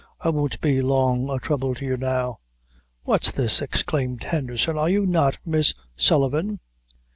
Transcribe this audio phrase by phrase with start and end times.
[0.21, 2.39] I won't be long a throuble to you now."
[3.03, 4.75] "What's this!" exclaimed Henderson.
[4.75, 6.59] "Are you not Miss Sullivan?"